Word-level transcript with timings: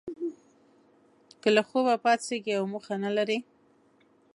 که 1.41 1.49
له 1.55 1.61
خوبه 1.69 1.93
پاڅیږی 2.03 2.53
او 2.59 2.63
موخه 2.73 2.95
نه 3.03 3.09
لرئ 3.15 3.39